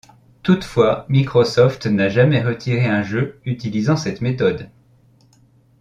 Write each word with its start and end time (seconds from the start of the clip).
Toutefois, 0.41 1.05
Microsoft 1.09 1.85
n'a 1.85 2.09
jamais 2.09 2.41
retiré 2.41 2.87
un 2.87 3.03
jeu 3.03 3.39
utilisant 3.45 3.95
cette 3.97 4.21
méthode. 4.21 4.71